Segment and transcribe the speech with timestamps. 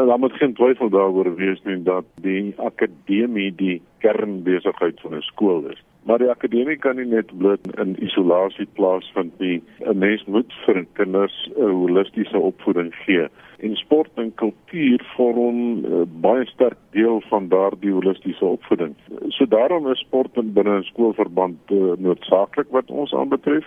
[0.00, 5.20] Ja, daar moet geen twyfel daaroor wees nie dat die akademie die kernbesigheid van 'n
[5.20, 5.82] skool is.
[6.02, 9.62] Maar die akademie kan nie net bloot in isolasie plaasvind nie.
[9.78, 13.28] 'n Mens moet vir kinders 'n holistiese opvoeding gee.
[13.58, 18.94] En sport en kultuur vorm uh, baie sterk deel van daardie holistiese opvoeding.
[19.28, 23.66] So daarom is sport binne 'n skoolverband uh, noodsaaklik wat ons aanbetref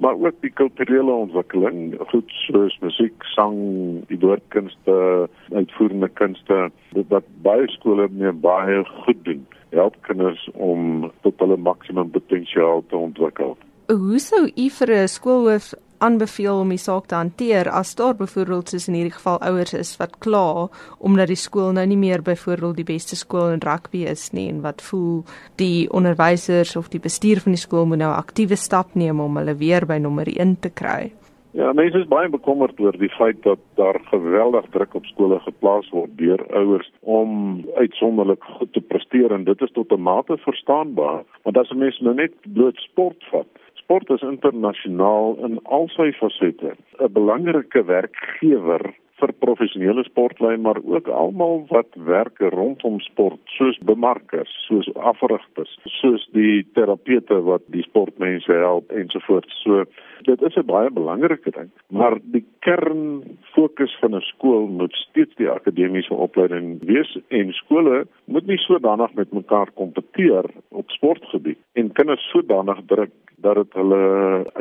[0.00, 3.56] maar ook die kulturele ontwikkeling, goed soos musiek, sang,
[4.08, 9.44] die woordkunste, uitvoerende kunste, dit wat baie skole mee baie goed doen.
[9.70, 13.56] Help kinders om tot hulle maksimum potensiaal te ontwikkel.
[13.90, 18.72] Hoe sou u vir 'n skoolhoof aanbeveel om die saak te hanteer as daar byvoorbeeld
[18.72, 20.68] soos in hierdie geval ouers is wat kla
[20.98, 24.60] omdat die skool nou nie meer byvoorbeeld die beste skool in rugby is nie en
[24.66, 25.22] wat voel
[25.62, 29.56] die onderwysers of die bestuur van die skool moet nou aktiewe stap neem om hulle
[29.60, 31.12] weer by nommer 1 te kry.
[31.52, 35.88] Ja, mense is baie bekommerd oor die feit dat daar geweldig druk op skole geplaas
[35.90, 41.24] word deur ouers om uitsonderlik goed te presteer en dit is tot 'n mate verstaanbaar,
[41.42, 43.50] want as 'n mens nou net bloot sport vat,
[43.90, 48.84] sport is internasionaal in al sy fasette 'n belangrike werkgewer
[49.20, 56.28] vir professionele sportlei maar ook almal wat werk rondom sport soos bemarkers, soos afrigters, soos
[56.38, 59.58] die terapeute wat die sportmense help ensovoorts.
[59.64, 59.84] So
[60.28, 63.22] dit is 'n baie belangrike ding, maar die kern
[63.54, 69.12] fokus van 'n skool moet steeds die akademiese opleiding wees en skole moet nie sodanig
[69.14, 71.58] met mekaar kompeteer op sportgebied
[72.00, 73.12] kinders sodanig druk
[73.44, 74.04] dat dit hulle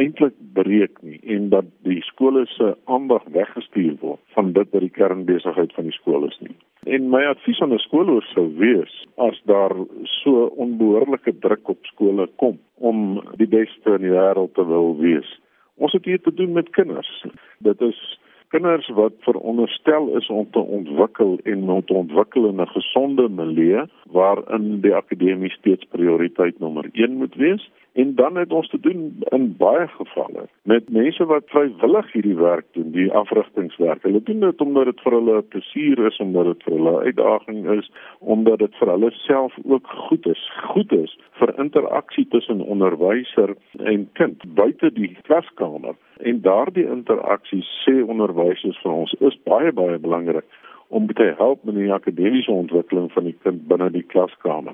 [0.01, 4.91] eintlik breek nie en dat die skole se aandag weggestuur word van dit wat die
[4.97, 6.55] kernbesigheid van die skool is nie.
[6.95, 8.93] En my advies aan 'n skoolhoof sou wees
[9.27, 14.65] as daar so onbehoorlike druk op skole kom om die beste in die wêreld te
[14.65, 15.39] wil wees.
[15.77, 17.25] Ons het hier te doen met kinders.
[17.59, 18.18] Dit is
[18.49, 23.85] kinders wat veronderstel is om te ontwikkel en om te ontwikkel in 'n gesonde milieu
[24.11, 29.23] waarin die akademie steeds prioriteit nommer 1 moet wees en dan het ons te doen
[29.29, 34.03] in baie gevalle met mense wat vrywillig hierdie werk doen, die afrigtingswerk.
[34.03, 37.05] Hulle doen dit omdat dit vir hulle 'n plesier is, omdat dit vir hulle 'n
[37.05, 40.51] uitdaging is, omdat dit vir hulle self ook goed is.
[40.63, 48.01] Goed is vir interaksie tussen onderwyser en kind buite die klaskamer en daardie interaksie sê
[48.03, 50.45] onderwysers vir ons is baie baie belangrik
[50.89, 54.73] om te help met die akademiese ontwikkeling van die kind binne die klaskamer.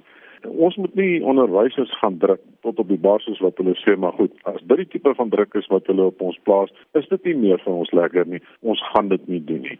[0.49, 4.33] Ons moet nie onderwysers gaan druk tot op die basis wat hulle sê maar goed,
[4.49, 7.35] as dit die tipe van druk is wat hulle op ons plaas, is dit nie
[7.47, 8.41] meer vir ons lekker nie.
[8.61, 9.79] Ons gaan dit nie doen nie.